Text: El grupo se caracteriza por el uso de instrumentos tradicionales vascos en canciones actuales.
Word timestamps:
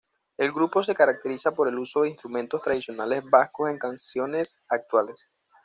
El 0.35 0.51
grupo 0.51 0.81
se 0.83 0.95
caracteriza 0.95 1.51
por 1.51 1.67
el 1.67 1.77
uso 1.77 2.01
de 2.01 2.09
instrumentos 2.09 2.63
tradicionales 2.63 3.23
vascos 3.29 3.69
en 3.69 3.77
canciones 3.77 4.57
actuales. 4.67 5.29